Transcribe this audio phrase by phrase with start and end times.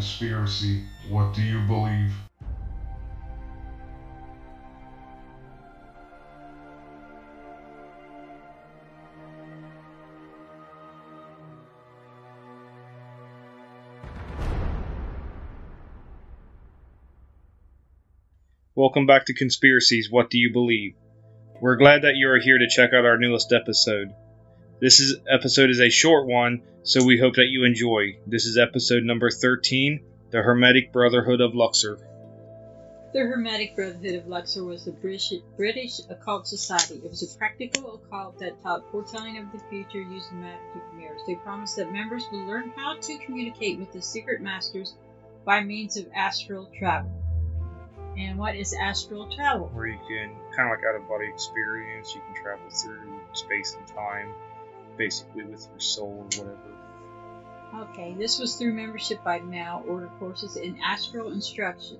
[0.00, 0.82] conspiracy.
[1.10, 2.10] What do you believe?
[18.74, 20.94] Welcome back to Conspiracies What Do You Believe?
[21.60, 24.14] We're glad that you are here to check out our newest episode.
[24.80, 28.16] This is episode is a short one, so we hope that you enjoy.
[28.26, 31.98] This is episode number 13, The Hermetic Brotherhood of Luxor.
[33.12, 36.94] The Hermetic Brotherhood of Luxor was a British, British occult society.
[36.94, 41.20] It was a practical occult that taught foretelling of the future using magic mirrors.
[41.26, 44.94] They promised that members would learn how to communicate with the secret masters
[45.44, 47.12] by means of astral travel.
[48.16, 49.70] And what is astral travel?
[49.74, 53.76] Where you can, kind of like out of body experience, you can travel through space
[53.78, 54.32] and time,
[55.00, 57.90] basically with your soul or whatever.
[57.90, 61.96] Okay, this was through membership by mail, order courses, and astral instruction.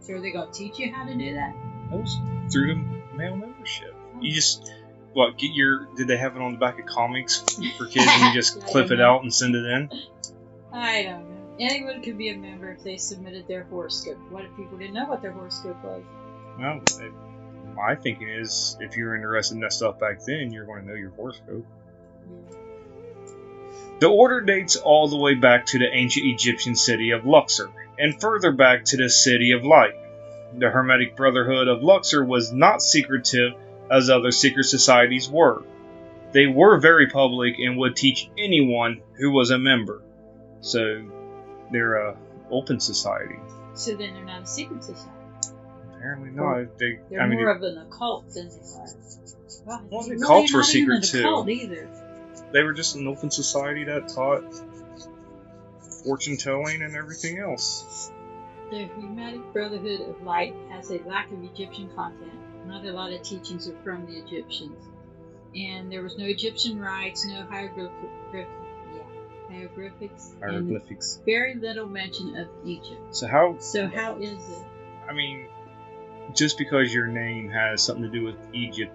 [0.00, 1.54] So are they going to teach you how to do that?
[1.90, 2.18] That was
[2.52, 3.94] through the mail membership.
[3.94, 4.20] Oh.
[4.20, 4.70] You just,
[5.14, 7.40] what, get your, did they have it on the back of comics
[7.78, 9.14] for kids and you just clip it know.
[9.14, 9.90] out and send it in?
[10.70, 11.56] I don't know.
[11.60, 14.18] Anyone could be a member if they submitted their horoscope.
[14.28, 16.02] What if people didn't know what their horoscope was?
[16.58, 17.12] Well, it,
[17.74, 20.94] my thinking is if you're interested in that stuff back then, you're going to know
[20.94, 21.64] your horoscope.
[24.00, 28.20] The order dates all the way back to the ancient Egyptian city of Luxor, and
[28.20, 29.94] further back to the city of light.
[30.56, 33.54] The Hermetic Brotherhood of Luxor was not secretive
[33.90, 35.64] as other secret societies were.
[36.32, 40.02] They were very public and would teach anyone who was a member.
[40.60, 41.04] So,
[41.72, 42.16] they're a
[42.50, 43.36] open society.
[43.74, 45.10] So then they're not a secret society.
[45.96, 46.78] Apparently not.
[46.78, 48.86] They, They're I mean, more of an occult than they are.
[49.66, 51.28] Well, Well, the really cults were not even secret, an too.
[51.28, 51.88] occult either.
[52.52, 54.42] They were just an open society that taught
[56.04, 58.10] fortune telling and everything else.
[58.70, 62.32] The Hermetic Brotherhood of Light has a lack of Egyptian content.
[62.66, 64.76] Not a lot of teachings are from the Egyptians.
[65.56, 67.90] And there was no Egyptian rites, no hieroglyph-
[68.34, 69.02] yeah,
[69.50, 71.20] hieroglyphics, Hieroglyphics.
[71.24, 73.00] very little mention of Egypt.
[73.14, 73.56] So how?
[73.58, 74.64] So how is it?
[75.08, 75.46] I mean,
[76.34, 78.92] just because your name has something to do with Egypt,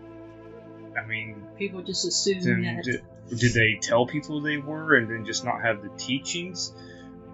[0.96, 2.84] I mean, People just assume that.
[2.84, 6.74] did, did they tell people they were and then just not have the teachings,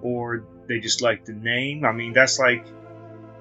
[0.01, 1.85] or they just like the name?
[1.85, 2.65] I mean, that's like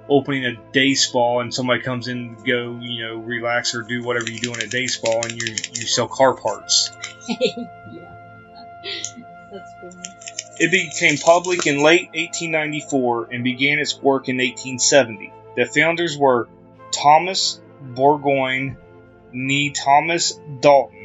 [0.09, 4.03] opening a day spa and somebody comes in to go, you know, relax or do
[4.03, 6.91] whatever you do in a day spa, and you you sell car parts.
[7.28, 7.69] yeah.
[9.53, 10.08] That's funny.
[10.60, 15.32] It became public in late 1894 and began its work in 1870.
[15.56, 16.48] The founders were
[16.91, 18.76] Thomas Burgoyne,
[19.32, 20.97] nee Thomas Dalton,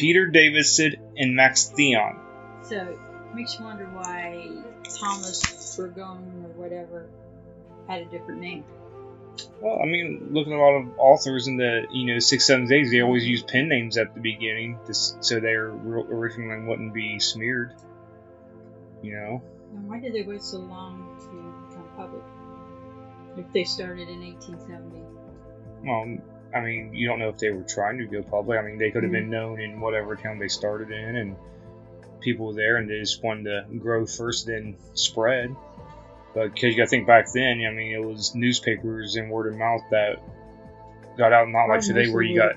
[0.00, 2.18] Peter Davison, and Max Theon.
[2.62, 4.48] So it makes you wonder why
[4.98, 5.42] Thomas
[5.76, 7.06] Burgon or whatever
[7.86, 8.64] had a different name.
[9.60, 12.66] Well, I mean, looking at a lot of authors in the you know six seven
[12.66, 16.66] days, they always use pen names at the beginning, just so their ri- original name
[16.66, 17.72] wouldn't be smeared.
[19.02, 19.42] You know,
[19.74, 22.22] And why did they wait so long to become public?
[23.36, 25.00] If they started in 1870.
[25.84, 26.18] well,
[26.54, 28.58] I mean, you don't know if they were trying to go public.
[28.58, 31.36] I mean, they could have been known in whatever town they started in, and
[32.20, 35.54] people were there, and they just wanted to grow first, then spread.
[36.34, 39.52] But because you got to think back then, I mean, it was newspapers and word
[39.52, 40.22] of mouth that
[41.16, 41.48] got out.
[41.48, 42.56] Not like today, where you got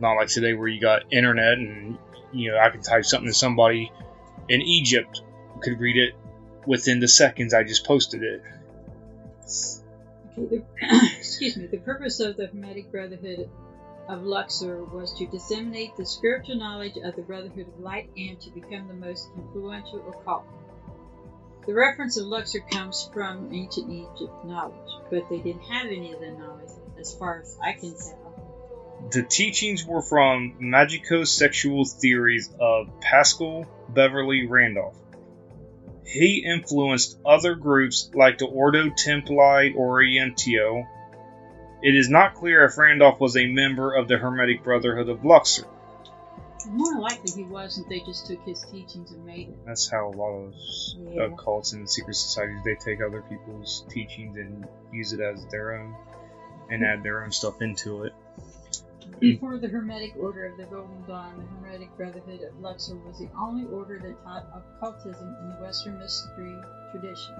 [0.00, 1.98] not like today where you got internet and
[2.32, 3.92] you know I can type something to somebody
[4.48, 5.22] in Egypt
[5.60, 6.14] could read it
[6.66, 8.42] within the seconds I just posted it.
[11.42, 11.68] Excuse me.
[11.68, 13.48] The purpose of the Hermetic Brotherhood
[14.10, 18.50] of Luxor was to disseminate the spiritual knowledge of the Brotherhood of Light and to
[18.50, 20.44] become the most influential occult.
[21.66, 26.20] The reference of Luxor comes from ancient Egypt knowledge, but they didn't have any of
[26.20, 26.68] the knowledge,
[27.00, 29.08] as far as I can tell.
[29.10, 34.98] The teachings were from magico-sexual theories of Pascal Beverly Randolph.
[36.04, 40.84] He influenced other groups like the Ordo Templi Orientis.
[41.82, 45.66] It is not clear if Randolph was a member of the Hermetic Brotherhood of Luxor.
[46.68, 47.88] More likely he wasn't.
[47.88, 49.66] They just took his teachings and made it.
[49.66, 51.28] That's how a lot of uh, Yeah.
[51.28, 55.94] occults and secret societies they take other people's teachings and use it as their own
[56.70, 58.12] and add their own stuff into it.
[59.20, 63.28] Before the Hermetic Order of the Golden Dawn, the Hermetic Brotherhood of Luxor was the
[63.38, 66.54] only order that taught occultism in the Western mystery
[66.90, 67.34] tradition.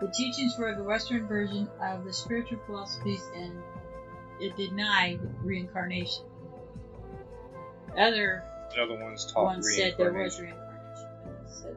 [0.00, 3.60] The teachings were the Western version of the spiritual philosophies and
[4.40, 6.24] it denied reincarnation.
[7.96, 10.44] Other The other ones taught ones said there was reincarnation.
[10.44, 11.08] reincarnation.
[11.24, 11.76] but it said.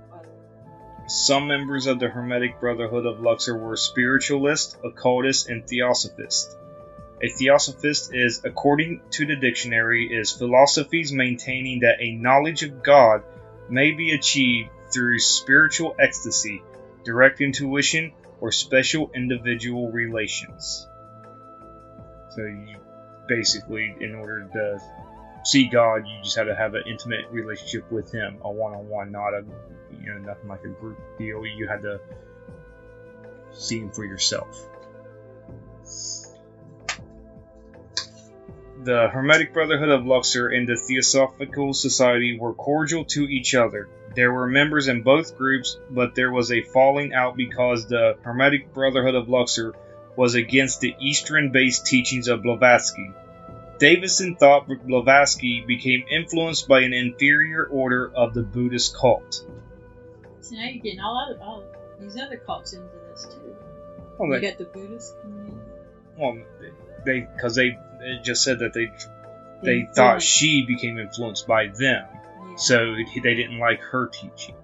[1.08, 6.56] Some members of the Hermetic Brotherhood of Luxor were spiritualists, occultists, and theosophists.
[7.24, 13.24] A theosophist is, according to the dictionary, is philosophies maintaining that a knowledge of God
[13.70, 16.64] may be achieved through spiritual ecstasy,
[17.04, 20.88] direct intuition, or special individual relations.
[22.30, 22.78] So you
[23.28, 24.80] basically, in order to
[25.44, 29.34] see God, you just had to have an intimate relationship with Him, a one-on-one, not
[29.34, 29.44] a
[29.92, 31.46] you know nothing like a group deal.
[31.46, 32.00] You had to
[33.52, 34.68] see Him for yourself.
[38.84, 43.88] The Hermetic Brotherhood of Luxor and the Theosophical Society were cordial to each other.
[44.16, 48.74] There were members in both groups, but there was a falling out because the Hermetic
[48.74, 49.74] Brotherhood of Luxor
[50.16, 53.12] was against the Eastern based teachings of Blavatsky.
[53.80, 59.46] Davison thought Blavatsky became influenced by an inferior order of the Buddhist cult.
[60.42, 61.64] So now you're getting all, other, all
[62.00, 63.56] these other cults into this too.
[64.20, 65.56] Well, You they, got the Buddhist community.
[66.18, 66.38] well,
[67.06, 68.92] they because they it just said that they
[69.64, 69.96] they Influence.
[69.96, 72.06] thought she became influenced by them.
[72.62, 74.56] So they didn't like her teaching.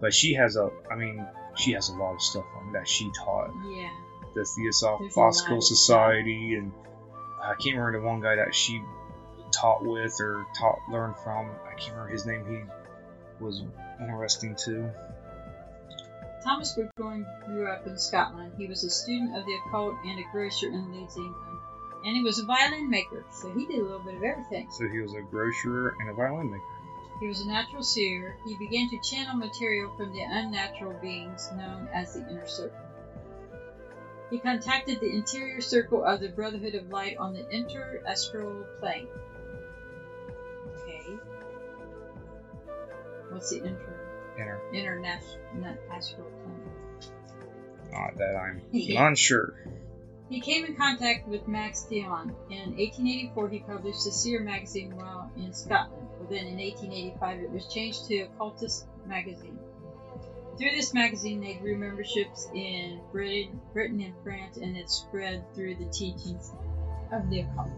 [0.00, 1.24] But she has a, I mean,
[1.54, 3.50] she has a lot of stuff on that she taught.
[3.68, 3.90] yeah.
[4.34, 6.72] the There's a lot Theosophical Society, and
[7.42, 8.82] I can't remember the one guy that she
[9.52, 11.50] taught with or taught learned from.
[11.66, 12.44] I can't remember his name.
[12.48, 13.62] He was
[14.00, 14.90] interesting too.
[16.42, 18.54] Thomas Burgoyne grew up in Scotland.
[18.56, 21.51] He was a student of the occult and a grocer in Leeds, England.
[22.04, 24.66] And he was a violin maker, so he did a little bit of everything.
[24.70, 26.64] So he was a grocer and a violin maker.
[27.20, 28.36] He was a natural seer.
[28.44, 32.76] He began to channel material from the unnatural beings known as the Inner Circle.
[34.30, 39.06] He contacted the interior circle of the Brotherhood of Light on the interastral plane.
[40.82, 41.06] Okay.
[43.28, 43.98] What's the inter
[44.38, 47.12] Inner, international astral plane?
[47.92, 49.06] not that I'm Yeah.
[49.06, 49.52] unsure.
[50.32, 52.34] He came in contact with Max Theon.
[52.48, 56.08] In 1884, he published the Seer magazine while in Scotland.
[56.18, 59.58] But then in 1885, it was changed to Occultist magazine.
[60.56, 65.74] Through this magazine, they grew memberships in Britain, Britain and France, and it spread through
[65.74, 66.50] the teachings
[67.12, 67.68] of the occult.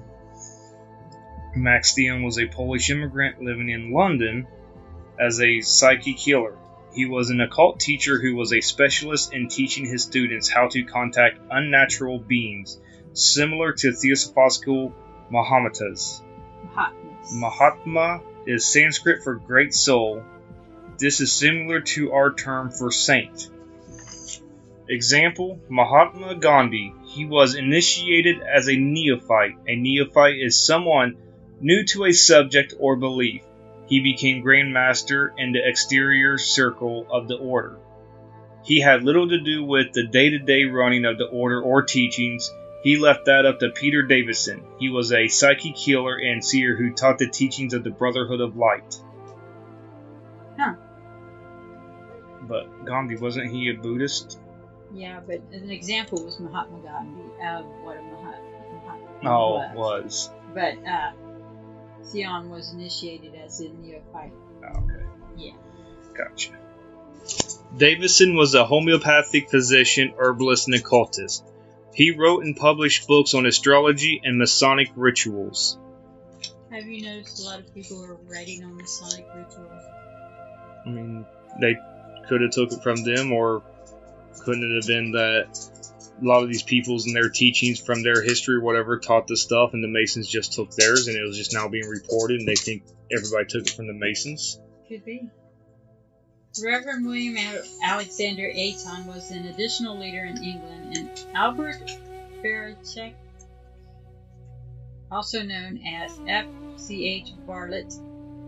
[1.57, 4.47] Max Theon was a Polish immigrant living in London
[5.19, 6.57] as a psychic healer.
[6.95, 10.85] He was an occult teacher who was a specialist in teaching his students how to
[10.85, 12.79] contact unnatural beings,
[13.13, 14.95] similar to Theosophical.
[15.31, 16.23] Mahatmas.
[17.33, 20.23] Mahatma is Sanskrit for great soul.
[20.99, 23.51] This is similar to our term for saint.
[24.89, 26.95] Example Mahatma Gandhi.
[27.07, 29.57] He was initiated as a neophyte.
[29.67, 31.17] A neophyte is someone
[31.61, 33.43] new to a subject or belief.
[33.87, 37.79] He became Grand Master in the exterior circle of the order.
[38.65, 41.83] He had little to do with the day to day running of the order or
[41.83, 42.51] teachings.
[42.83, 44.63] He left that up to Peter Davison.
[44.79, 48.57] He was a psychic healer and seer who taught the teachings of the Brotherhood of
[48.57, 48.97] Light.
[50.59, 50.75] Huh.
[52.43, 54.39] But Gandhi, wasn't he a Buddhist?
[54.95, 59.75] Yeah, but an example was Mahatma Gandhi of what a Mahat- Mahatma Oh, was.
[59.75, 60.31] was.
[60.55, 61.13] But uh,
[62.07, 64.33] Theon was initiated as a neophyte.
[64.63, 65.05] Oh, okay.
[65.37, 65.53] Yeah.
[66.17, 66.51] Gotcha.
[67.77, 71.45] Davison was a homeopathic physician, herbalist, and occultist.
[71.93, 75.79] He wrote and published books on astrology and Masonic rituals.
[76.71, 79.83] Have you noticed a lot of people are writing on Masonic rituals?
[80.87, 81.27] I mean,
[81.61, 81.77] they
[82.29, 83.63] could have took it from them, or
[84.41, 85.84] couldn't it have been that
[86.21, 89.37] a lot of these peoples and their teachings from their history or whatever taught the
[89.37, 92.49] stuff, and the Masons just took theirs, and it was just now being reported, and
[92.49, 94.59] they think everybody took it from the Masons.
[94.89, 95.29] Could be.
[96.63, 97.37] Reverend William
[97.83, 101.91] Alexander Ayton was an additional leader in England, and Albert
[102.45, 103.15] Barachek,
[105.11, 107.33] also known as F.C.H.
[107.45, 107.93] Bartlett,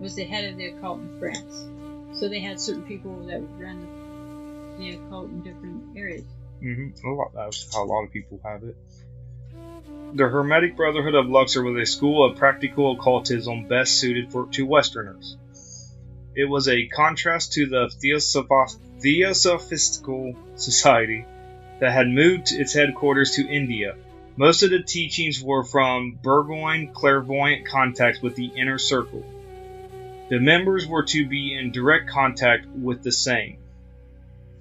[0.01, 1.67] was the head of the occult in France.
[2.21, 6.25] So they had certain people that would run the occult in different areas.
[6.63, 7.07] Mm-hmm.
[7.07, 8.77] A lot, that's how a lot of people have it.
[10.15, 14.67] The Hermetic Brotherhood of Luxor was a school of practical occultism best suited for to
[14.67, 15.37] Westerners.
[16.35, 21.25] It was a contrast to the Theosoph- Theosophistical Society
[21.81, 23.97] that had moved its headquarters to India.
[24.37, 29.25] Most of the teachings were from Burgoyne clairvoyant contacts with the inner circle.
[30.29, 33.59] The members were to be in direct contact with the same.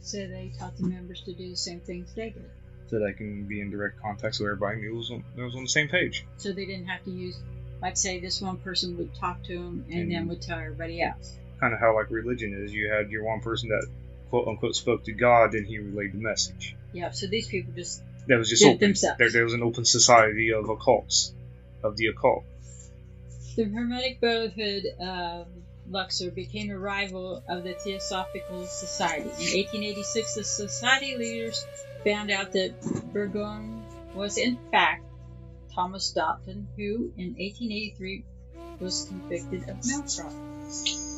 [0.06, 2.50] So they taught the members to do the same things they did.
[2.88, 5.70] so they can be in direct contact so everybody knew was on, was on the
[5.70, 6.26] same page.
[6.38, 7.36] So they didn't have to use,
[7.82, 11.38] like, say, this one person would talk to them and then would tell everybody else.
[11.60, 12.72] Kind of how like religion is.
[12.74, 13.88] You had your one person that
[14.30, 16.76] quote unquote spoke to God, and he relayed the message.
[16.94, 18.80] Yeah, so these people just That was just Did open.
[18.90, 19.18] themselves.
[19.18, 21.32] There, there was an open society of occults,
[21.84, 22.44] of the occult.
[23.56, 25.48] The Hermetic Brotherhood of
[25.90, 29.30] Luxor became a rival of the Theosophical Society.
[29.30, 31.66] In 1886, the society leaders
[32.04, 32.80] found out that
[33.14, 35.04] Burgon was, in fact,
[35.74, 38.24] Thomas Dalton, who, in 1883,
[38.80, 40.32] was convicted of fraud.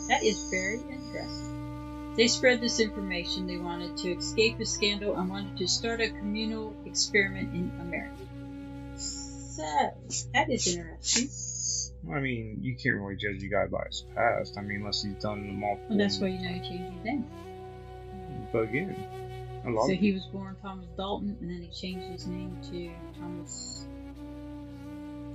[0.09, 2.13] That is very interesting.
[2.17, 3.45] They spread this information.
[3.45, 8.23] They wanted to escape the scandal and wanted to start a communal experiment in America.
[8.95, 9.63] So,
[10.33, 11.29] that is interesting.
[12.11, 14.57] I mean, you can't really judge a guy by his past.
[14.57, 15.89] I mean, unless he's done the multiple.
[15.89, 17.25] Well, that's why you know he changed his name.
[18.51, 18.95] But again,
[19.65, 22.91] a lot So he was born Thomas Dalton, and then he changed his name to
[23.19, 23.85] Thomas.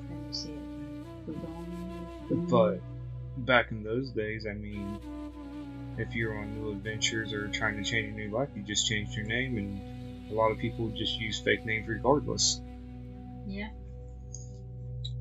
[0.08, 2.48] How do you say it?
[2.48, 2.80] But
[3.36, 4.98] back in those days, I mean,
[5.98, 9.14] if you're on new adventures or trying to change your new life, you just changed
[9.14, 12.60] your name, and a lot of people just use fake names regardless.
[13.46, 13.68] yeah,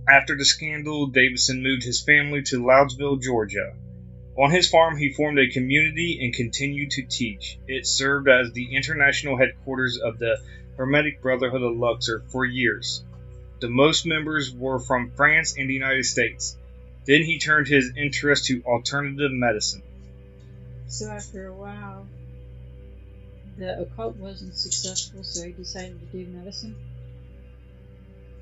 [0.07, 3.73] After the scandal, Davison moved his family to Loudsville, Georgia.
[4.37, 7.59] On his farm, he formed a community and continued to teach.
[7.67, 10.39] It served as the international headquarters of the
[10.77, 13.03] Hermetic Brotherhood of Luxor for years.
[13.59, 16.57] The most members were from France and the United States.
[17.05, 19.83] Then he turned his interest to alternative medicine.
[20.87, 22.07] so after a while,
[23.57, 26.75] the occult wasn't successful, so he decided to do medicine.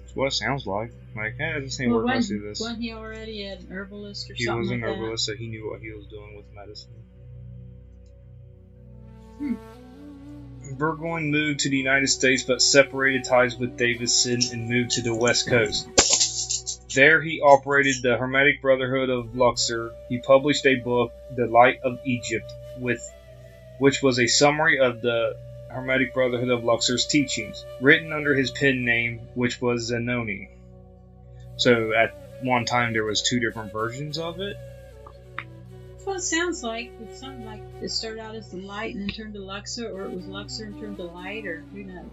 [0.10, 0.92] That's what it sounds like.
[1.16, 2.16] Like, hey, this ain't well, working.
[2.16, 2.60] Let's do wasn't, this.
[2.60, 4.98] wasn't he already an herbalist or He something He was an like that?
[4.98, 6.92] herbalist, so he knew what he was doing with medicine.
[9.38, 9.54] Hmm.
[10.78, 15.14] Burgoyne moved to the United States but separated ties with Davidson and moved to the
[15.14, 15.88] West Coast.
[16.96, 19.92] There he operated the Hermetic Brotherhood of Luxor.
[20.10, 23.00] He published a book, The Light of Egypt, with
[23.78, 25.38] which was a summary of the
[25.70, 30.50] Hermetic Brotherhood of Luxor's teachings, written under his pen name, which was Zanoni.
[31.58, 34.58] So at one time there was two different versions of it.
[35.92, 36.92] That's what it sounds like.
[37.02, 40.06] It sounded like it started out as the light and then turned to Luxor, or
[40.06, 42.10] it was Luxor and turned to light, or who knows.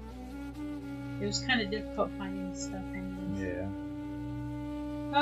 [1.21, 3.41] It was kind of difficult finding stuff anyways.
[3.41, 3.69] Yeah.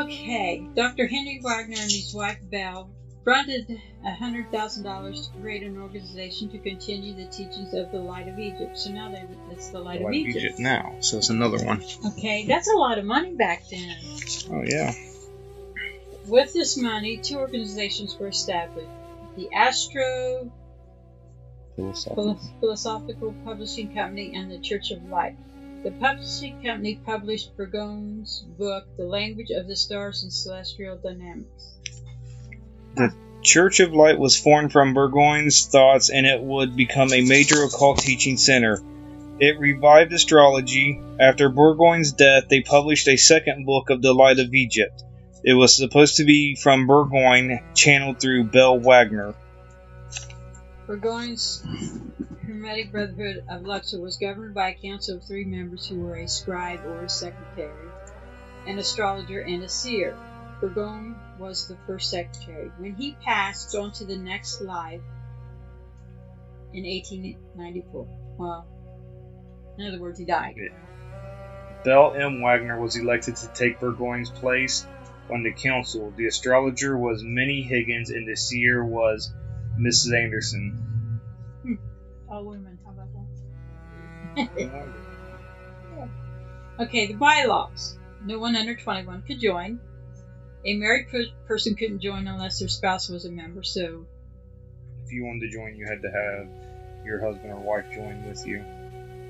[0.03, 1.07] Okay, Dr.
[1.07, 2.91] Henry Wagner and his wife Belle
[3.25, 8.79] fronted $100,000 to create an organization to continue the teachings of the Light of Egypt.
[8.79, 10.37] So now they, it's the Light of Like Egypt.
[10.45, 11.83] Egypt now, so it's another one.
[12.07, 13.97] Okay, that's a lot of money back then.
[14.53, 14.93] Oh yeah.
[16.27, 18.89] With this money, two organizations were established
[19.37, 20.53] the Astro
[21.77, 25.37] Philo- Philosophical Publishing Company and the Church of Light.
[25.83, 31.74] The publishing company published Burgon's book, The Language of the Stars and Celestial Dynamics.
[33.43, 37.99] Church of Light was formed from Burgoyne's thoughts and it would become a major occult
[37.99, 38.83] teaching center.
[39.39, 41.01] It revived astrology.
[41.21, 45.05] After Burgoyne's death, they published a second book of the Light of Egypt.
[45.45, 49.35] It was supposed to be from Burgoyne, channeled through Belle Wagner.
[50.87, 51.63] Burgoyne's
[52.47, 56.29] Hermetic Brotherhood of Luxor was governed by a council of three members who were a
[56.29, 57.91] scribe or a secretary,
[58.67, 60.17] an astrologer, and a seer.
[60.61, 62.71] Burgoyne was the first secretary.
[62.79, 65.03] When he passed on to the next life
[66.73, 68.09] in 1894,
[68.39, 68.67] well,
[69.79, 70.57] in other words, he died.
[71.85, 72.41] Belle M.
[72.41, 74.87] Wagner was elected to take Burgoyne's place
[75.31, 76.13] on the council.
[76.17, 79.33] The astrologer was Minnie Higgins and the seer was
[79.79, 80.17] Mrs.
[80.17, 81.21] Anderson.
[81.63, 81.75] Hmm.
[82.31, 83.09] Oh, All women, how about
[84.37, 84.85] that?
[86.77, 87.97] Okay, the bylaws.
[88.25, 89.79] No one under 21 could join.
[90.67, 94.07] A married per- person couldn't join unless their spouse was a member, so
[95.05, 96.49] if you wanted to join, you had to have
[97.05, 98.65] your husband or wife join with you.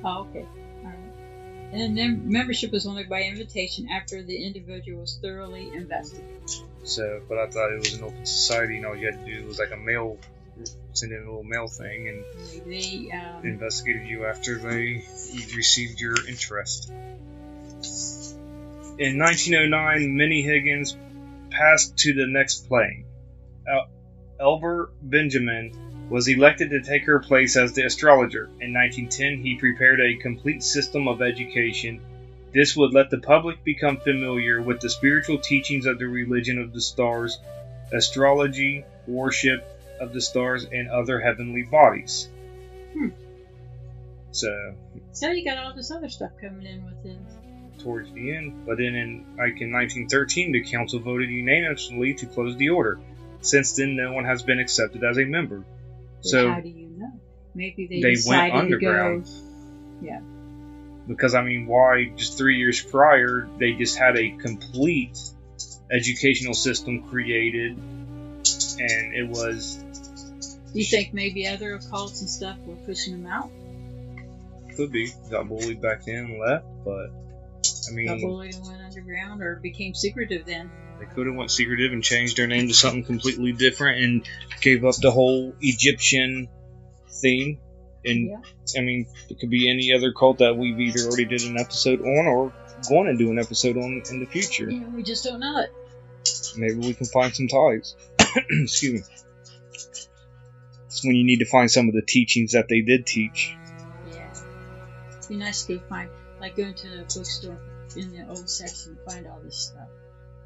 [0.05, 0.47] Oh, okay.
[0.85, 1.73] All right.
[1.73, 6.23] And then membership was only by invitation after the individual was thoroughly invested.
[6.85, 9.47] So, but I thought it was an open society, and all you had to do
[9.47, 10.19] was like a mail,
[10.93, 12.25] send in a little mail thing, and
[12.65, 15.03] They, um, investigated you after they
[15.57, 16.91] received your interest.
[18.97, 20.97] In 1909, Minnie Higgins
[21.57, 23.07] passed to the next plane.
[24.41, 25.73] El- Benjamin
[26.11, 28.45] was elected to take her place as the astrologer.
[28.61, 32.01] In 1910, he prepared a complete system of education.
[32.53, 36.73] This would let the public become familiar with the spiritual teachings of the religion of
[36.73, 37.39] the stars,
[37.93, 39.65] astrology, worship
[40.01, 42.29] of the stars, and other heavenly bodies.
[42.93, 43.09] Hmm.
[44.31, 44.75] So,
[45.13, 47.44] so you got all this other stuff coming in with this.
[47.79, 48.67] Towards the end.
[48.67, 52.99] But then in like in 1913, the council voted unanimously to close the order.
[53.41, 55.59] Since then, no one has been accepted as a member.
[55.59, 57.13] But So how do you know?
[57.55, 59.25] Maybe they, they went underground.
[59.25, 59.31] go.
[60.03, 60.21] Yeah.
[61.07, 65.19] Because I mean, why just three years prior they just had a complete
[65.91, 69.77] educational system created, and it was
[70.73, 73.51] Do you think maybe other occults and stuff were pushing them out?
[74.77, 77.11] could be got bullied back in and left, but
[77.91, 80.71] I mean and went underground, or became secretive then?
[80.99, 84.29] they could have went secretive and changed their name to something completely different and
[84.61, 86.49] gave up the whole Egyptian
[87.09, 87.59] theme.
[88.05, 88.41] And Yeah.
[88.79, 92.01] I mean, it could be any other cult that we've either already did an episode
[92.01, 92.53] on or
[92.89, 94.71] going to do an episode on in the future.
[94.71, 95.71] Yeah, we just don't know it.
[96.57, 97.97] Maybe we can find some ties.
[98.51, 99.15] Excuse me.
[100.87, 103.57] It's when you need to find some of the teachings that they did teach.
[104.13, 104.31] Yeah.
[105.19, 106.09] It'd be nice to find,
[106.41, 107.59] like going to a bookstore
[107.97, 109.89] in the old section and find all this stuff.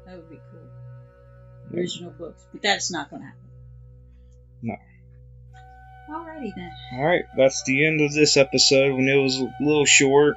[0.05, 1.79] That would be cool.
[1.79, 2.45] Original books.
[2.51, 3.41] But that's not going to happen.
[4.61, 4.75] No.
[6.09, 6.71] Alrighty then.
[6.93, 8.95] All right, that's the end of this episode.
[8.95, 10.35] When it was a little short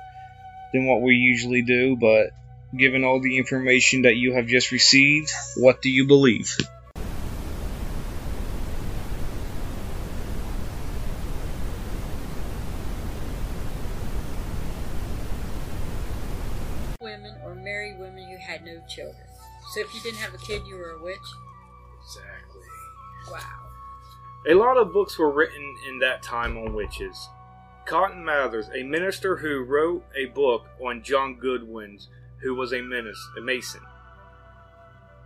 [0.73, 2.31] than what we usually do, but
[2.77, 6.57] given all the information that you have just received, what do you believe?
[22.03, 22.63] Exactly.
[23.31, 23.63] Wow.
[24.49, 27.29] A lot of books were written in that time on witches.
[27.85, 32.09] Cotton Mathers, a minister who wrote a book on John Goodwin's,
[32.43, 33.81] who was a, menace, a mason.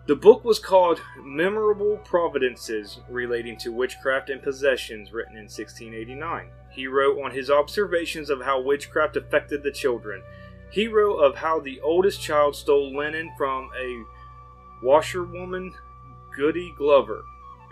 [0.06, 6.48] The book was called Memorable Providences Relating to Witchcraft and Possessions, written in 1689.
[6.70, 10.22] He wrote on his observations of how witchcraft affected the children.
[10.70, 14.04] He wrote of how the oldest child stole linen from a
[14.82, 15.74] washerwoman,
[16.36, 17.24] Goody Glover,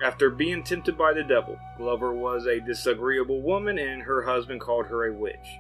[0.03, 1.59] after being tempted by the devil.
[1.77, 5.59] Glover was a disagreeable woman, and her husband called her a witch.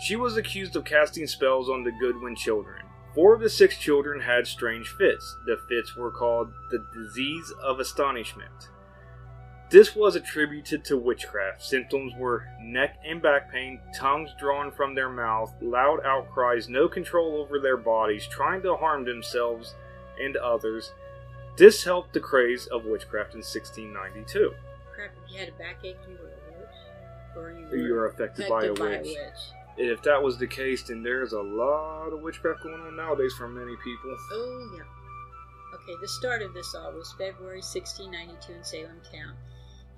[0.00, 2.86] She was accused of casting spells on the Goodwin children.
[3.14, 5.36] Four of the six children had strange fits.
[5.46, 8.70] The fits were called the disease of astonishment.
[9.70, 11.62] This was attributed to witchcraft.
[11.62, 17.36] Symptoms were neck and back pain, tongues drawn from their mouth, loud outcries, no control
[17.36, 19.74] over their bodies, trying to harm themselves
[20.20, 20.92] and others.
[21.56, 24.52] This helped the craze of witchcraft in 1692.
[24.94, 27.36] Crap, if you had a backache, you were a witch?
[27.36, 29.42] Or you were, You were affected by a affected witch.
[29.76, 33.48] If that was the case, then there's a lot of witchcraft going on nowadays for
[33.48, 34.16] many people.
[34.32, 34.82] Oh, yeah.
[35.74, 39.34] Okay, the start of this all was February 1692 in Salem town.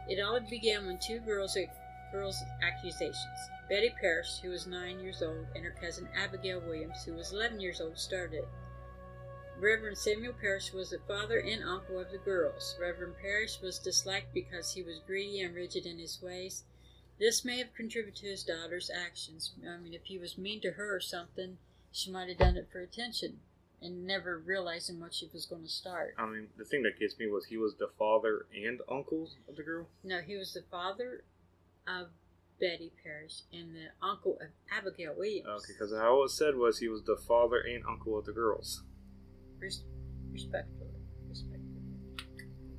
[0.09, 1.63] It all began when two girls uh,
[2.13, 3.17] girls' accusations.
[3.69, 7.61] Betty Parrish, who was nine years old, and her cousin Abigail Williams, who was 11
[7.61, 8.49] years old, started it.
[9.63, 12.77] Reverend Samuel Parrish was the father and uncle of the girls.
[12.81, 16.65] Reverend Parrish was disliked because he was greedy and rigid in his ways.
[17.21, 19.53] This may have contributed to his daughter's actions.
[19.65, 21.59] I mean, if he was mean to her or something,
[21.93, 23.39] she might have done it for attention
[23.81, 26.17] and never realizing what she was going to start.
[26.19, 29.55] I mean, the thing that gets me was he was the father and uncle of
[29.55, 29.87] the girl.
[30.03, 31.23] No, he was the father
[31.87, 32.09] of
[32.59, 35.47] Betty Parrish and the uncle of Abigail Williams.
[35.47, 38.83] Okay, because all it said was he was the father and uncle of the girls.
[39.63, 39.85] Res-
[40.33, 40.91] respectfully.
[41.29, 41.83] Respectfully.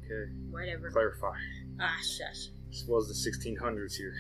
[0.06, 0.92] Okay, Whatever.
[0.92, 1.38] clarify.
[1.80, 2.50] Ah, shush.
[2.70, 4.14] This was the 1600s here.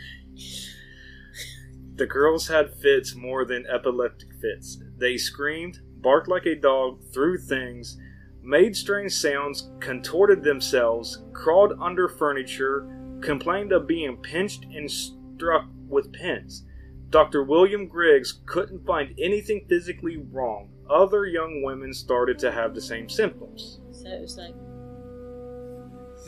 [1.95, 4.81] The girls had fits more than epileptic fits.
[4.97, 7.97] They screamed, barked like a dog, threw things,
[8.41, 12.87] made strange sounds, contorted themselves, crawled under furniture,
[13.21, 16.65] complained of being pinched and struck with pins.
[17.09, 17.43] Dr.
[17.43, 20.72] William Griggs couldn't find anything physically wrong.
[20.89, 23.79] Other young women started to have the same symptoms.
[23.91, 24.55] So it was like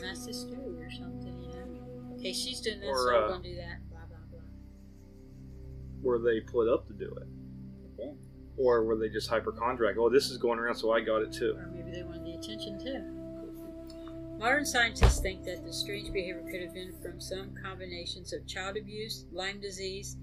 [0.00, 2.16] mass hysteria or something, you know?
[2.18, 3.90] Okay, she's doing this, Or, so I'm uh, going to do that.
[3.90, 4.40] Blah, blah, blah.
[6.02, 7.26] Were they put up to do it?
[8.58, 9.96] Or were they just hypochondriac?
[9.98, 11.54] Oh, this is going around, so I got it too.
[11.56, 13.12] or maybe they wanted the attention too.
[14.38, 18.76] Modern scientists think that the strange behavior could have been from some combinations of child
[18.76, 20.16] abuse, Lyme disease,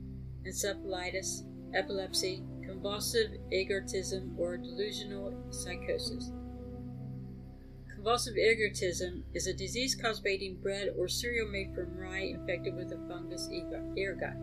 [0.48, 1.43] encephalitis,
[1.74, 2.43] epilepsy,
[2.84, 6.32] convulsive ergotism, or delusional psychosis.
[7.89, 12.76] Convulsive ergotism is a disease caused by eating bread or cereal made from rye infected
[12.76, 13.50] with the fungus
[13.98, 14.36] ergot,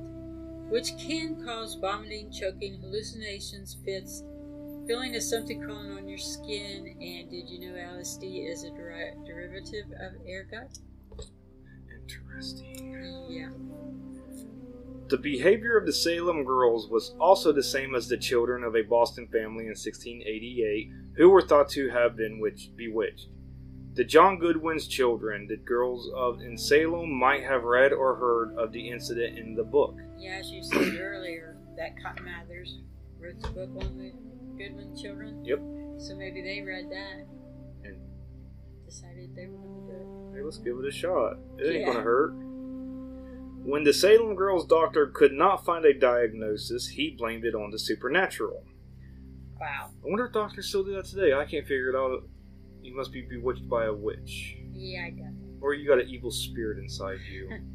[0.70, 4.24] which can cause vomiting, choking, hallucinations, fits,
[4.86, 9.16] feeling of something crawling on your skin, and did you know LSD is a deri-
[9.26, 10.78] derivative of ergot?
[11.92, 13.26] Interesting.
[13.28, 13.50] Yeah.
[15.10, 18.82] The behavior of the Salem girls was also the same as the children of a
[18.82, 23.28] Boston family in 1688 who were thought to have been witch- bewitched.
[23.94, 28.70] The John Goodwin's children, the girls of in Salem, might have read or heard of
[28.72, 29.96] the incident in the book.
[30.16, 32.78] Yeah, as you said earlier, that Cotton Mathers
[33.18, 34.12] wrote the book on the
[34.56, 35.44] Goodwin children.
[35.44, 35.58] Yep.
[35.98, 37.26] So maybe they read that
[37.84, 37.98] And
[38.86, 40.36] decided they were going to do it.
[40.38, 41.38] hey, let's give it a shot.
[41.58, 41.86] It ain't Yeah.
[41.86, 42.32] gonna hurt.
[43.70, 47.78] When the Salem girl's doctor could not find a diagnosis, he blamed it on the
[47.78, 48.64] supernatural.
[49.60, 49.90] Wow.
[50.04, 51.34] I wonder if doctors still do that today.
[51.34, 52.24] I can't figure it out.
[52.82, 54.56] You must be bewitched by a witch.
[54.72, 55.32] Yeah, I guess.
[55.60, 57.48] Or you got an evil spirit inside you.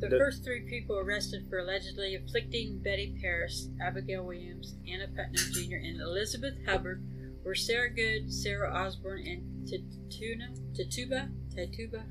[0.00, 5.34] The The- first three people arrested for allegedly afflicting Betty Paris, Abigail Williams, Anna Putnam
[5.52, 7.04] Jr., and Elizabeth Hubbard
[7.44, 12.02] were Sarah Good, Sarah Osborne, and Tatuna, Tatuba, Tatuba.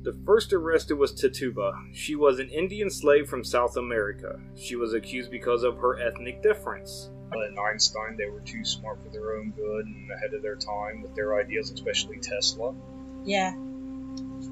[0.00, 0.20] I don't know.
[0.20, 1.72] The first arrested was Tituba.
[1.92, 4.40] She was an Indian slave from South America.
[4.56, 7.10] She was accused because of her ethnic difference.
[7.32, 11.02] And Einstein, they were too smart for their own good and ahead of their time
[11.02, 12.74] with their ideas, especially Tesla.
[13.24, 13.52] Yeah,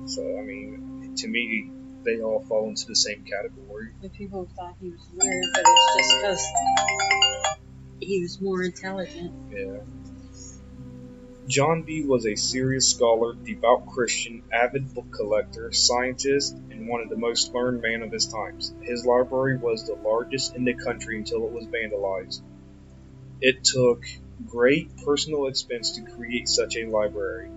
[0.07, 1.71] So, I mean, to me,
[2.05, 3.89] they all fall into the same category.
[4.03, 6.49] the people thought he was weird, but it's just because
[8.01, 9.33] he was more intelligent.
[9.51, 9.79] Yeah.
[11.49, 17.09] John Dee was a serious scholar, devout Christian, avid book collector, scientist, and one of
[17.09, 18.75] the most learned men of his times.
[18.83, 22.43] His library was the largest in the country until it was vandalized.
[23.41, 24.05] It took
[24.47, 27.49] great personal expense to create such a library.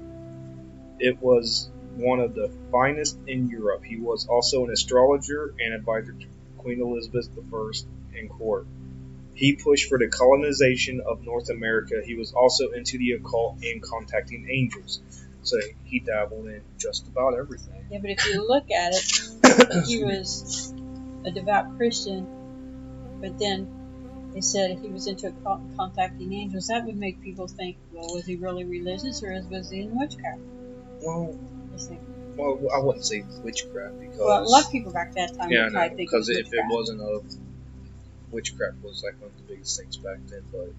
[0.97, 3.83] It was one of the finest in Europe.
[3.83, 6.27] He was also an astrologer and advisor to
[6.59, 8.67] Queen Elizabeth I in court.
[9.41, 11.95] He pushed for the colonization of North America.
[12.05, 15.01] He was also into the occult and contacting angels.
[15.41, 17.83] So he dabbled in just about everything.
[17.89, 20.71] Yeah, but if you look at it, he was
[21.25, 22.27] a devout Christian,
[23.19, 23.67] but then
[24.35, 26.67] they said he was into co- contacting angels.
[26.67, 30.39] That would make people think, well, was he really religious or was he in witchcraft?
[31.01, 31.35] Well,
[32.37, 35.63] well, I wouldn't say witchcraft because well, a lot of people back that time yeah,
[35.63, 37.21] would no, probably think it was because if it wasn't a
[38.31, 40.73] witchcraft was like one of the biggest things back then, but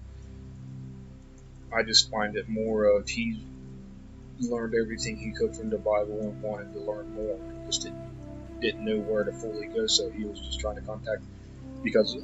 [1.75, 3.43] I just find it more of he
[4.39, 7.39] learned everything he could from the Bible and wanted to learn more.
[7.65, 11.21] Just didn't didn't know where to fully go, so he was just trying to contact
[11.83, 12.17] because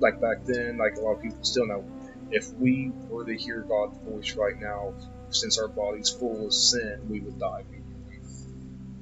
[0.00, 1.84] like back then, like a lot of people still know,
[2.30, 4.94] if we were to hear God's voice right now,
[5.30, 8.20] since our body's full of sin, we would die immediately.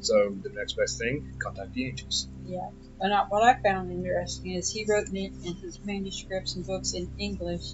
[0.01, 2.29] So the next best thing, contact the angels.
[2.47, 2.71] Yeah.
[3.01, 6.93] And I- what I found interesting is he wrote it in his manuscripts and books
[6.93, 7.73] in English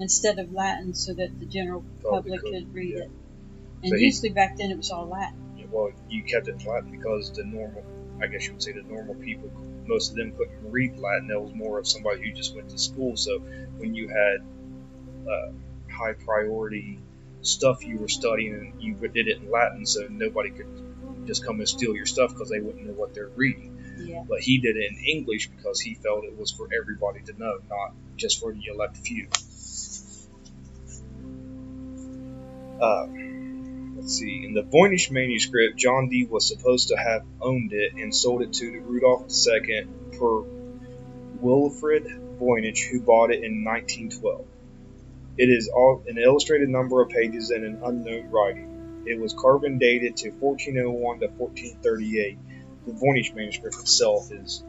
[0.00, 3.04] instead of Latin so that the general Probably public could, could read yeah.
[3.04, 3.10] it.
[3.82, 5.38] And So he- usually back then it was all Latin.
[5.70, 7.84] well, you kept it Latin because the normal,
[8.22, 9.50] I guess you would say the normal people,
[9.86, 11.28] most of them couldn't read Latin.
[11.28, 13.16] That was more of somebody who just went to school.
[13.16, 13.40] So
[13.78, 14.42] when you had
[15.28, 15.50] uh,
[15.90, 17.00] high priority
[17.42, 21.68] stuff you were studying, you did it in Latin, so nobody could just come and
[21.68, 23.73] steal your stuff because they wouldn't know what they're reading.
[24.04, 24.24] Yeah.
[24.28, 27.58] But he did it in English because he felt it was for everybody to know,
[27.68, 29.28] not just for the elect few.
[32.80, 33.06] Uh,
[33.96, 34.44] let's see.
[34.44, 38.52] In the Voynich manuscript, John Dee was supposed to have owned it and sold it
[38.54, 39.86] to Rudolph II
[40.18, 40.40] per
[41.40, 42.04] Wilfrid
[42.38, 44.44] Voynich, who bought it in 1912.
[45.36, 45.68] It is
[46.06, 49.04] an illustrated number of pages in an unknown writing.
[49.06, 52.38] It was carbon dated to 1401 to 1438.
[52.86, 54.62] The Voynich manuscript itself is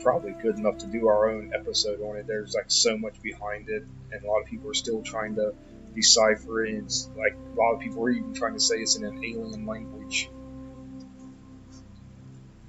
[0.00, 2.26] probably good enough to do our own episode on it.
[2.26, 5.54] There's like so much behind it, and a lot of people are still trying to
[5.94, 6.74] decipher it.
[6.74, 9.66] It's like a lot of people are even trying to say it's in an alien
[9.66, 10.30] language.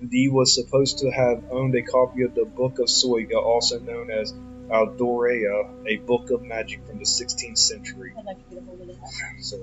[0.08, 4.12] Dee was supposed to have owned a copy of the Book of Soyga, also known
[4.12, 4.34] as
[4.69, 8.13] Aldorea, a book of magic from the 16th century.
[8.17, 9.41] I'd like to get a hold of that.
[9.41, 9.58] So,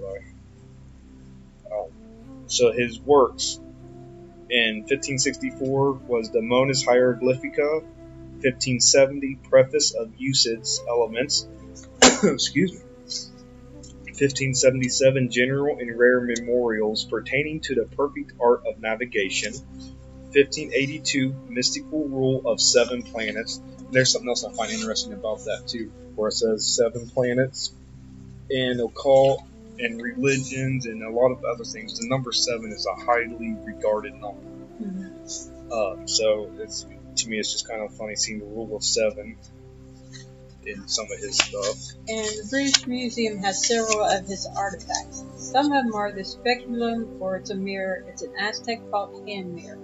[1.70, 1.90] uh, um,
[2.46, 3.60] so his works
[4.50, 7.82] in 1564 was the Monas Hieroglyphica,
[8.42, 11.46] 1570 Preface of Euclid's Elements,
[12.22, 12.78] excuse me,
[14.14, 22.42] 1577 General and Rare Memorials pertaining to the perfect art of navigation, 1582 Mystical Rule
[22.44, 23.60] of Seven Planets.
[23.90, 27.72] There's something else I find interesting about that too, where it says seven planets.
[28.50, 29.42] In occult
[29.78, 31.98] and religions and a lot of other things.
[31.98, 34.42] The number seven is a highly regarded number.
[34.80, 35.72] Mhm.
[35.72, 39.36] Um, so it's to me, it's just kind of funny seeing the rule of seven
[40.66, 41.76] in some of his stuff.
[42.08, 45.24] And the British Museum has several of his artifacts.
[45.36, 48.04] Some of them are the speculum, or it's a mirror.
[48.08, 49.78] It's an Aztec fault hand mirror.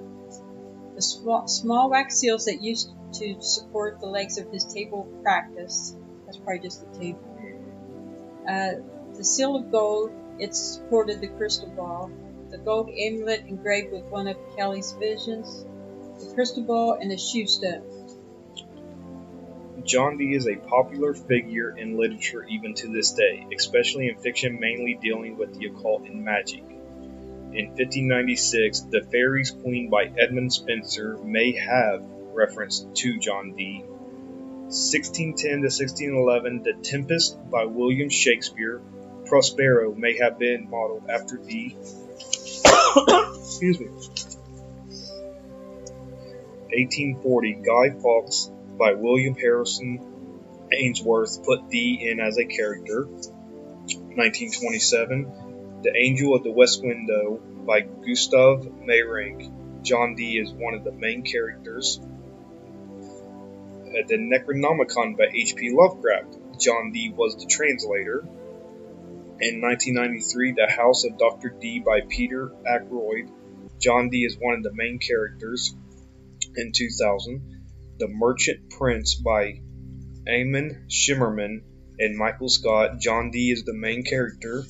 [0.95, 5.95] The small, small wax seals that used to support the legs of his table practice.
[6.27, 7.21] That's probably just the table.
[8.49, 8.73] Uh,
[9.21, 12.11] the seal of gold, it supported the crystal ball,
[12.49, 15.67] the gold amulet engraved with one of Kelly's visions,
[16.19, 17.83] the crystal ball, and a shoe stone.
[19.85, 24.59] John Dee is a popular figure in literature even to this day, especially in fiction
[24.59, 26.63] mainly dealing with the occult and magic.
[26.63, 32.03] In 1596, The Faeries Queen by Edmund Spenser may have
[32.33, 33.85] reference to John Dee.
[34.71, 38.81] 1610 to 1611, The Tempest by William Shakespeare.
[39.31, 41.77] Prospero may have been modeled after Dee.
[43.39, 43.87] Excuse me.
[46.67, 50.01] 1840, Guy Fawkes by William Harrison
[50.73, 53.07] Ainsworth put Dee in as a character.
[53.07, 59.83] 1927, The Angel of the West Window by Gustav Meyrink.
[59.85, 62.01] John Dee is one of the main characters.
[62.01, 62.03] Uh,
[64.09, 65.71] the Necronomicon by H.P.
[65.73, 66.37] Lovecraft.
[66.59, 68.27] John Dee was the translator.
[69.43, 71.49] In 1993, The House of Dr.
[71.49, 73.31] Dee by Peter Ackroyd.
[73.79, 75.75] John Dee is one of the main characters.
[76.57, 77.41] In 2000,
[77.99, 79.63] The Merchant Prince by
[80.29, 81.63] Eamon Shimmerman
[81.99, 83.01] and Michael Scott.
[83.01, 84.63] John Dee is the main character.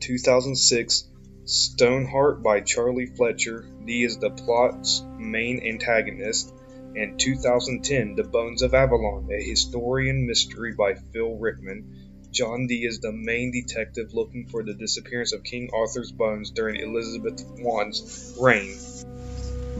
[0.00, 1.06] 2006,
[1.44, 3.68] Stoneheart by Charlie Fletcher.
[3.84, 6.50] Dee is the plot's main antagonist.
[6.94, 12.05] And 2010, The Bones of Avalon, a historian mystery by Phil Rickman.
[12.36, 16.78] John Dee is the main detective looking for the disappearance of King Arthur's bones during
[16.78, 18.76] Elizabeth I's reign.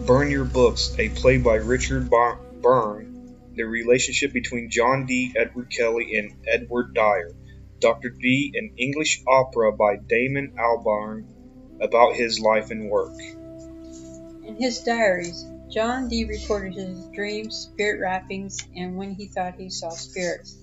[0.06, 3.36] Burn Your Books, a play by Richard Byrne.
[3.54, 7.32] The relationship between John Dee, Edward Kelly, and Edward Dyer.
[7.80, 8.08] Dr.
[8.08, 11.26] Dee, an English opera by Damon Albarn
[11.82, 13.18] about his life and work.
[14.46, 19.68] In his diaries, John Dee recorded his dreams, spirit rappings, and when he thought he
[19.68, 20.56] saw spirits.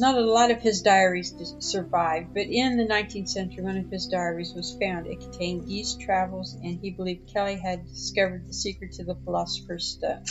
[0.00, 4.06] Not a lot of his diaries survived, but in the 19th century, one of his
[4.06, 5.06] diaries was found.
[5.06, 9.86] It contained Dee's travels, and he believed Kelly had discovered the secret to the Philosopher's
[9.86, 10.24] Stone.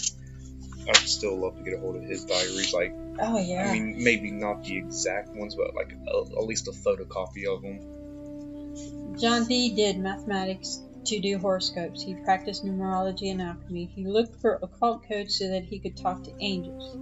[0.87, 2.73] I'd still love to get a hold of his diaries.
[2.73, 3.69] Like, Oh, yeah.
[3.69, 7.61] I mean, maybe not the exact ones, but like a, at least a photocopy of
[7.61, 9.17] them.
[9.19, 12.01] John Dee did mathematics to do horoscopes.
[12.01, 13.91] He practiced numerology and alchemy.
[13.93, 16.97] He looked for occult codes so that he could talk to angels.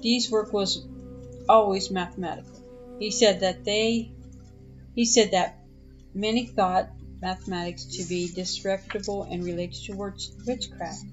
[0.00, 0.86] Dee's work was
[1.48, 2.60] always mathematical.
[2.98, 4.10] He said that they
[4.94, 5.58] he said that
[6.14, 6.88] many thought
[7.20, 9.92] mathematics to be disreputable and related to
[10.46, 11.04] witchcraft.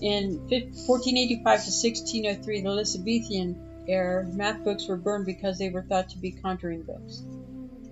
[0.00, 6.08] In 1485 to 1603, the Elizabethan era, math books were burned because they were thought
[6.10, 7.22] to be conjuring books.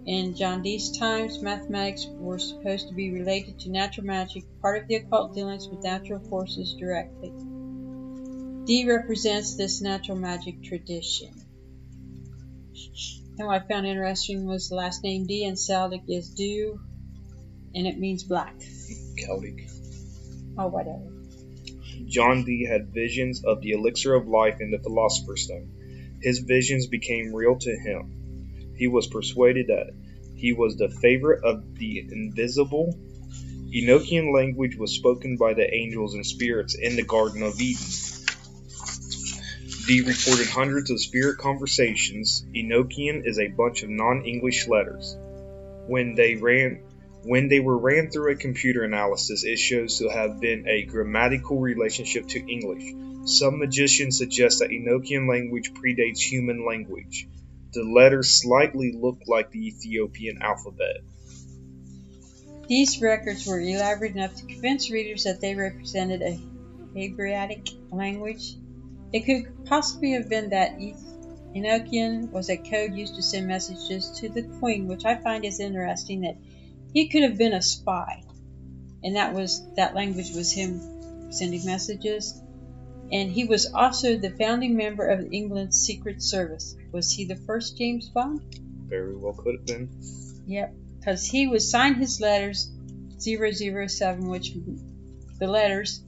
[0.06, 4.88] In John Dee's times, mathematics were supposed to be related to natural magic, part of
[4.88, 7.32] the occult dealings with natural forces directly.
[8.70, 11.34] Dee represents this natural magic tradition.
[13.36, 16.78] And what I found interesting was the last name Dee in Celtic is dew,
[17.74, 18.54] and it means black.
[19.16, 19.68] Celtic.
[20.56, 21.02] Oh, whatever.
[22.06, 26.18] John Dee had visions of the elixir of life and the philosopher's stone.
[26.22, 28.74] His visions became real to him.
[28.76, 29.90] He was persuaded that
[30.36, 32.96] he was the favorite of the invisible.
[33.74, 38.19] Enochian language was spoken by the angels and spirits in the Garden of Eden.
[39.90, 42.46] Dee recorded hundreds of spirit conversations.
[42.54, 45.16] Enochian is a bunch of non-English letters.
[45.88, 46.82] When they ran
[47.24, 51.58] when they were ran through a computer analysis, it shows to have been a grammatical
[51.58, 52.84] relationship to English.
[53.24, 57.26] Some magicians suggest that Enochian language predates human language.
[57.72, 60.98] The letters slightly look like the Ethiopian alphabet.
[62.68, 66.38] These records were elaborate enough to convince readers that they represented a
[66.94, 68.54] Hebraic language.
[69.12, 70.78] It could possibly have been that
[71.54, 75.58] Enochian was a code used to send messages to the queen, which I find is
[75.58, 76.36] interesting that
[76.92, 78.22] he could have been a spy.
[79.02, 82.40] And that was that language was him sending messages.
[83.10, 86.76] And he was also the founding member of England's Secret Service.
[86.92, 88.40] Was he the first James Bond?
[88.88, 89.90] Very well could have been.
[90.46, 92.70] Yep, because he was signed his letters
[93.18, 94.52] 007, which
[95.38, 96.04] the letters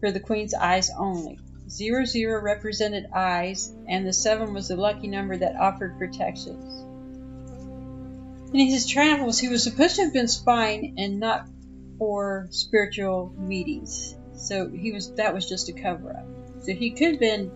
[0.00, 1.38] for the Queen's eyes only.
[1.68, 6.82] 00 represented eyes, and the 7 was the lucky number that offered protections.
[8.52, 11.48] In his travels, he was supposed to have been spying and not
[11.98, 14.14] for spiritual meetings.
[14.34, 16.26] So he was that was just a cover up.
[16.62, 17.48] So he could have been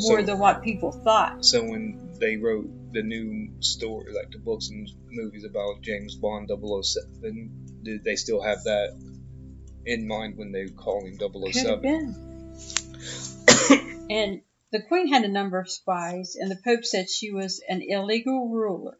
[0.00, 1.44] more So- than what people thought.
[1.44, 6.48] So when they wrote the new story, like the books and movies about James Bond
[6.50, 7.50] 007,
[7.82, 8.96] did they still have that
[9.84, 11.82] in mind when they call him oh Could have 007?
[11.82, 12.29] been.
[14.10, 14.42] and
[14.72, 18.48] the queen had a number of spies, and the pope said she was an illegal
[18.48, 18.98] ruler,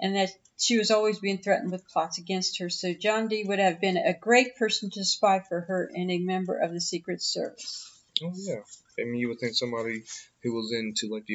[0.00, 2.68] and that she was always being threatened with plots against her.
[2.68, 6.18] So John Dee would have been a great person to spy for her and a
[6.18, 7.88] member of the Secret Service.
[8.22, 8.60] Oh yeah.
[8.98, 10.02] I mean, you would think somebody
[10.42, 11.34] who was into like the